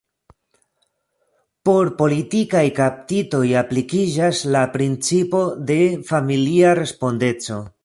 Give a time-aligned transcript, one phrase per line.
[1.69, 5.79] Por politikaj kaptitoj aplikiĝas la principo de
[6.11, 7.63] familia respondeco.